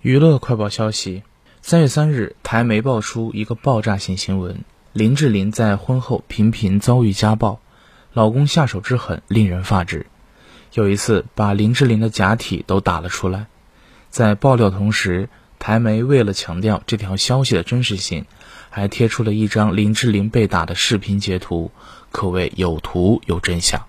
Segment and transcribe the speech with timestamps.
[0.00, 1.24] 娱乐快报消息：
[1.60, 7.58] 三月三日，台媒爆出一个爆炸性新闻：林志玲在婚后频频遭遇家暴，
[8.12, 10.06] 老公下手之狠令人发指。
[10.72, 13.46] 有一次，把林志玲的假体都打了出来。
[14.08, 18.24] 在爆料同时，台媒为了强调这条消息的真实性，
[18.70, 21.72] 还贴出了一张林志玲被打的视频截图，
[22.12, 23.84] 可谓有图有真相。